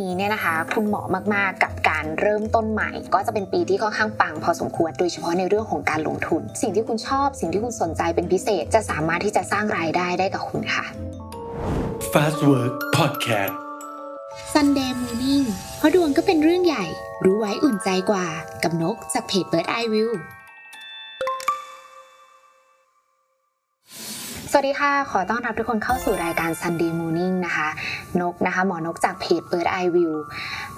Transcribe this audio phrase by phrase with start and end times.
[0.00, 10.84] นี้เนี่ยนะคะ คุณเหมาะมากๆ กับการเริ่มต้นใหม่ ก็จะเป็นปีที่ค่อนข้างปังพอสมควรโดยเฉพาะในเรื่องของการลงทุน สิ่งที่คุณชอบ สิ่งที่คุณสนใจเป็นพิเศษจะสามารถที่จะสร้างรายได้ได้กับคุณค่ะ
[12.12, 13.54] Fast Work Podcast
[14.52, 15.44] Sunday Morning
[15.78, 16.86] เพราะดวงก็เป็นเรื่องใหญ่
[17.24, 18.26] รู้ไว้อุ่นใจกว่า
[18.62, 20.10] กับนกจากเพจ Bird Eye View
[24.52, 27.68] สวัสดีค่ะ ขอต้อนรับทุกคนเข้าสู่รายการ Sunday Morning นะคะ
[28.20, 30.14] นกนะคะ หมอนกจากเพจ Bird Eye View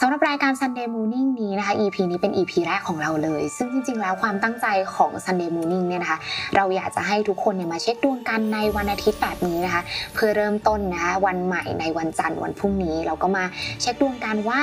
[0.00, 6.18] สำหรับรายการ Sunday Morning นี้นะคะ EP นี้เป็น EP แรกของเราเลย ซึ่งจริง ๆ แล้วความตั้งใจของ Sunday Morning เนี่ยนะคะ
[6.56, 9.82] เราอยากจะให้ทุกคนเนี่ยมาเช็คดวงกันในวันอาทิตย์แบบนี้นะคะ
[10.14, 13.44] เพื่อเริ่มต้นนะคะวันใหม่ในวันจันทร์วันพรุ่งนี้เราก็มา
[13.82, 14.60] เช็คดวงกันว่า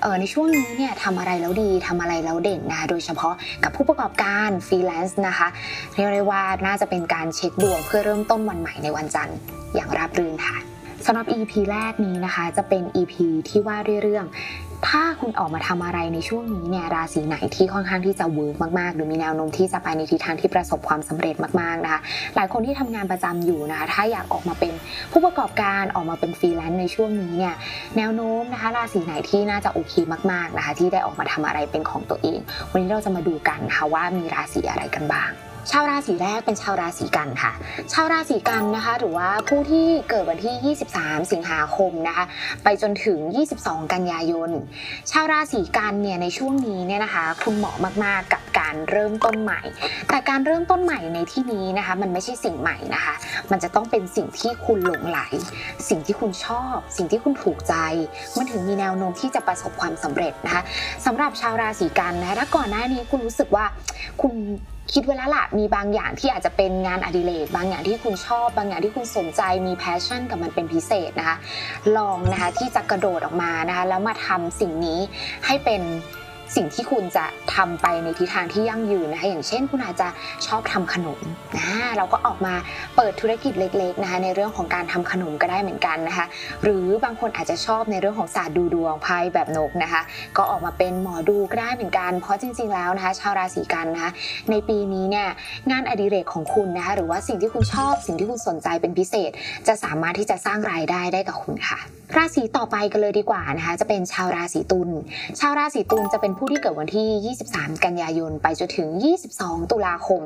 [0.00, 5.48] เออในช่วงนี้เนี่ยทำอะไรแล้วดีทำอะไรแล้วเด่นนะคะโดยเฉพาะกับผู้ประกอบการฟรีแลนซ์นะคะ
[5.94, 9.36] เรียกได้ว่าน่าจะเป็นการเช็คดวงเพื่อเริ่มต้นวันใหม่ในวันจันทร์
[9.74, 10.58] อย่างราบรื่นค่ะ
[11.06, 13.14] สำหรับ EP แรกนี้นะคะ จะเป็น EP
[13.48, 14.24] ที่ว่าด้วยเรื่อง
[14.88, 22.00] ถ้าคุณออกมาทำอะไรในช่วงนี้เนี่ยราศีไหนที่ค่อนข้างที่จะ work มากๆ หรือมีแนวโน้มที่จะไปในทิศทางที่ประสบความสำเร็จมากๆนะคะ
[22.36, 24.72] หลายคนที่ทำงานประจำอยู่นะคะถ้าอยากออกมาเป็น
[25.12, 27.54] ผู้ประกอบการออกมาเป็นฟรีแลนซ์ในช่วงนี้เนี่ย
[27.96, 29.94] แนวโน้มนะคะราศีไหนที่น่าจะโอเค
[30.32, 32.38] มากๆนะคะที่ได้ออกมาทำอะไรเป็นของตัวเอง
[32.70, 35.32] วันนี้เราจะมาดูกันนะคะว่ามีราศีอะไรกันบ้าง
[35.70, 37.52] ชาวราศีแรกเป็นชาวราศีกันค่ะ
[37.92, 42.24] ชาวราศีกันนะคะ หรือว่าผู้ที่เกิดวันที่ 23 สิงหาคมนะคะ
[42.64, 43.18] ไปจนถึง
[43.56, 44.50] 22 กันยายน
[45.10, 49.60] ชาวราศีกันเนี่ยในช่วงนี้เนี่ยนะคะ คุณเหมาะมากๆกับการเริ่มต้นใหม่
[50.08, 53.14] แต่การเริ่มต้นใหม่ในที่นี้นะคะ มันไม่ใช่สิ่งใหม่นะคะ
[53.50, 55.20] มันจะต้องเป็นสิ่งที่คุณหลงไหล
[55.88, 57.74] สิ่งที่คุณชอบ สิ่งที่คุณถูกใจ
[58.36, 60.62] มันถึงมีแนวโน้มที่จะประสบความสำเร็จนะคะ
[61.06, 63.64] สำหรับชาวราศีกันนะคะถ้าก่อนหน้านี้คุณรู้สึกว่า
[64.22, 64.34] คุณ
[64.92, 71.36] คิดไว้แล้วล่ะมีบางอย่างที่อาจจะเป็นงานอดิเรกบางอย่างที่คุณชอบบางอย่างที่คุณสนใจมีแพชชั่นกับมันเป็นพิเศษนะคะ
[71.96, 75.00] ลองนะคะที่จะกระโดดออกมานะคะแล้วมาทำสิ่งนี้
[75.46, 75.82] ให้เป็น
[76.56, 80.08] สิ่งที่คุณจะทำไปในทิศทางที่ยั่งยืนนะคะอย่างเช่น คุณอาจจะ
[80.46, 81.20] ชอบทำขนม
[81.58, 82.54] นะเราก็ออกมา
[82.96, 86.26] เปิดธุรกิจเล็กๆนะคะในเรื่องของการทำขนมก็ได้เหมือนกันนะคะ
[86.64, 90.02] หรือบางคนอาจจะชอบในเรื่องของศาสตร์ดูดวงไพ่แบบนกนะคะ
[90.36, 94.10] ก็ออกมาเป็นหมอดูก็ได้เหมือนกัน เพราะจริง ๆแล้วนะคะชาวราศีกันนะคะ
[94.50, 95.26] ในปีนี้เนี่ย
[95.70, 99.30] งานอดิเรกของคุณนะคะหรือว่าสิ่งที่คุณชอบสิ่งที่คุณสนใจเป็นพิเศษ
[99.68, 101.80] จะสามารถที่จะสร้างรายได้ได้กับคุณค่ะ
[102.18, 104.90] ราศีต่อไปกันเลยดีกว่านะคะจะเป็นชาวราศีตุล
[105.40, 108.88] ชาวราศีตุลจะเป็นผู้ที่เกิดวันที่ 23 กันยายนไปจนถึง
[109.28, 110.20] 22 ตุลาคม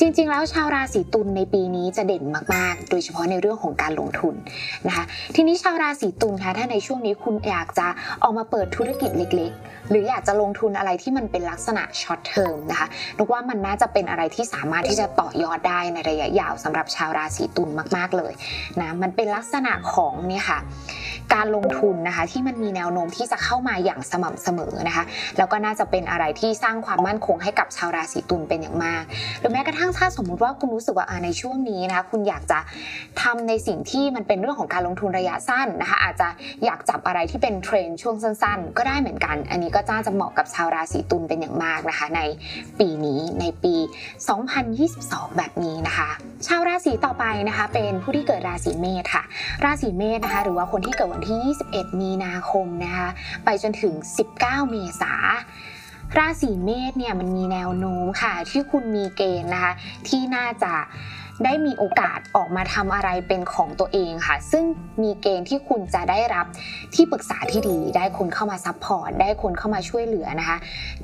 [0.00, 2.24] จริง ๆ แล้วชาวราศีตุลในปีนี้จะเด่น
[2.54, 4.34] มาก ๆ โดยเฉพาะในเรื่องของการลงทุน
[4.86, 7.86] นะคะทีนี้ชาวราศีตุลคะถ้าในช่วงนี้คุณอยากจะ
[8.22, 18.32] ออกมาเปิดธุรกิจเล็ก ๆ หรืออยากจะลงทุนอะไรที่มันเป็นลักษณะช็อตเทอมนะคะนึกว่ามันน่าจะเป็นอะไรที่สามารถที่จะต่อยอดได้ในระยะยาวสำหรับชาวราศีตุลมาก ๆ เลย
[18.80, 20.58] นะมันเป็นลักษณะของเนี่ยค่ะ
[21.34, 25.04] การลงทุนนะคะที่มันมีแนวโน้มที่จะเข้ามาอย่างสม่ำเสมอนะคะ
[25.38, 29.02] แล้วก็น่าจะเป็นอะไรที่สร้างความมั่นคงให้กับชาวราศีตุลเป็นอย่างมาก
[29.40, 32.58] หรือแม้กระทั่งถ้าสมมุติว่าคุณรู้สึกว่าในช่วงนี้นะคะคุณอยากจะ
[33.22, 36.28] ทำในสิ่งที่มันเป็นเรื่องของการลงทุนระยะสั้นนะคะอาจจะ
[36.64, 42.20] อยากจับอะไรที่เป็นเทรนช่วงสั้น ๆ ก็ได้เหมือนกัน อันนี้ก็น่าจะเหมาะกับชาวราศีตุลเป็นอย่างมากนะคะใน
[42.78, 43.74] ปีนี้ในปี
[44.56, 46.08] 2022 แบบนี้นะคะ
[46.46, 49.22] ชาวราศีต่อไปนะคะเป็นผู้ที่เกิดราศีเมษค่ะ
[49.64, 53.08] ราศีเมษนะคะ หรือว่าคนที่เกิดวันที่ 21 มีนาคมนะคะ
[53.44, 53.94] ไปจนถึง
[54.34, 55.14] 19 เมษา
[56.18, 59.72] ราศีเมษเนี่ยมันมีแนวโน้มค่ะที่คุณมีเกณฑ์นะคะ
[60.08, 60.74] ที่น่าจะ
[61.44, 64.64] ได้มีโอกาสออกมาทำอะไรเป็นของตัวเองค่ะ ซึ่ง
[65.02, 66.46] มีเกณฑ์ที่คุณจะได้รับ
[66.94, 70.58] ที่ปรึกษาที่ดี ได้คนเข้ามา support ได้คนเข้ามาช่วยเหลือนะคะ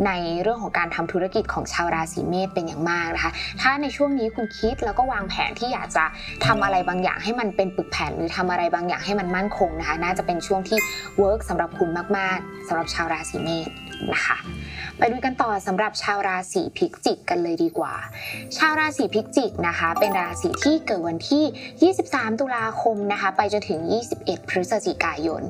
[0.06, 0.10] ใน
[0.42, 6.04] เรื่องของการทำธุรกิจของชาวราศีเมษเป็นอย่างมากนะคะ ถ้าในช่วงนี้คุณคิดแล้วก็วางแผนที่อยากจะ
[6.46, 10.78] ทำอะไรบางอย่างให้มันเป็นปึกแผ่น หรือทำอะไรบางอย่างให้มันมั่นคงนะคะ น่าจะเป็นช่วงที่
[11.18, 13.70] work สำหรับคุณมาก ๆสำหรับชาวราศีเมษ
[14.12, 14.38] นะคะ
[14.98, 17.94] ไปดูกันต่อสำหรับชาวราศีพิจิกกันเลยดีกว่า
[18.56, 23.80] ชาวราศีพิจิกนะคะ เป็นราศีที่เกิดวันที่ 23 ตุลาคมนะคะ ไปจนถึง
[24.16, 25.42] 21 พฤศจิกายน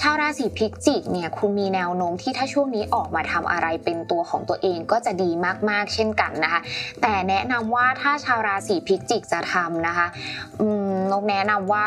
[0.00, 5.30] ชาวราศีพิจิกเนี่ยคุณมีแนวโน้มที่ถ้าช่วงนี้ออกมาทำอะไรเป็นตัวของตัวเองก็จะดี
[5.70, 6.60] มากๆ เช่นกันนะคะ
[7.02, 10.06] แต่แนะนำว่าถ้าชาวราศีพิจิกจะทำนะคะ
[10.60, 11.86] อืมนกแนะนำว่า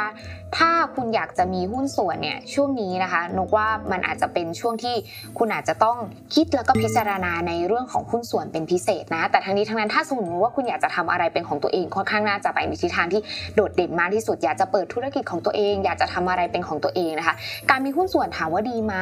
[0.57, 4.95] ถ้าคุณอยากจะมีหุ้นส่วนเนี่ยช่วงนี้นะคะนกว่ามันอาจจะเป็นช่วงที่
[5.38, 5.98] คุณอาจจะต้อง
[6.36, 13.21] คิดแล้วก็พิจารณาในเรื่องของหุ้นส่วนเป็นพิเศษนะ แต่ทั้งนี้ทั้งนั้นถ้าสมมติว่าคุณอยากจะทำอะไรเป็นของตัวเองค่อนข้างน่าจะไปในทิศทางที่
[13.56, 17.36] โดดเด่นมากที่สุด อยากจะเปิดธุรกิจของตัวเอง อยากจะทำอะไรเป็นของตัวเองนะคะ
[17.69, 18.95] การมีหุ้นส่วนถามว่าดีไหม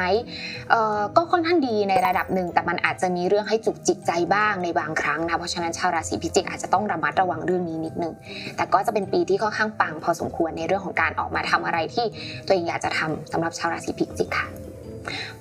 [0.70, 8.12] เอ่อก็ค่อนข้างดีในระดับหนึ่งแต่มันอาจจะมีเรื่องให้จุกจิกใจบ้างในบางครั้งนะเพราะฉะนั้นชาวราศีพิจิกอาจจะต้องระมัดระวังเรื่องนี้นิดนึง
[8.56, 12.06] แต่ก็จะเป็นปีที่ค่อนข้างปังพอสมควรในเรื่องของการออกมาทำอะไรที่
[12.46, 14.48] ตัวเองอยากจะทำสำหรับชาวราศีพิจิกค่ะ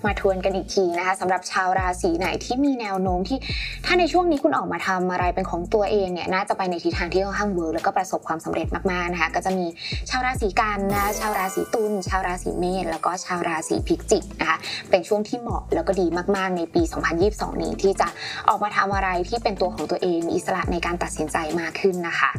[0.05, 3.37] มาทวนกันอีกทีนะคะสำหรับชาวราศีไหนที่มีแนวโน้มที่
[3.85, 9.65] ถ้าในช่วงนี้คุณออกมาทำอะไรเป็นของตัวเองเนี่ยน่าจะไปในทิศทางที่ค่อนข้าง work แล้วก็ประสบความสำเร็จมากๆนะคะก็จะมี
[10.09, 14.57] ชาวราศีกันย์นะชาวราศีตุลชาวราศีเมษแล้วก็ชาวราศีพิจิกนะคะ
[14.89, 16.81] เป็นช่วงที่เหมาะแล้วก็ดีมากๆในปี
[17.21, 18.07] 2022 นี้ที่จะ
[18.47, 22.29] ออกมาทำอะไรที่เป็นตัวของตัวเองมีอิสระในการตัดสินใจมากขึ้นนะคะ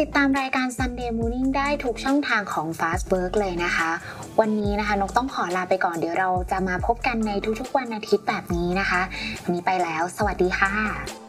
[0.00, 3.90] ติดตามรายการ Sunday Morning ได้ทุกช่องทางของ Fast Work เลยนะคะ
[4.40, 7.30] วันนี้นะคะนกต้องขอลาไปก่อนเดี๋ยวเราจะมาพบกันใน
[7.60, 9.02] ทุกๆวันอาทิตย์แบบนี้นะคะ
[9.42, 11.23] วันนี้ไปแล้ว สวัสดีค่ะ